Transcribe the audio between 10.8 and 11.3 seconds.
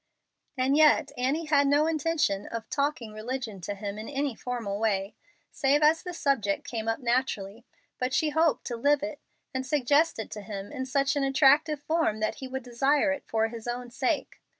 such an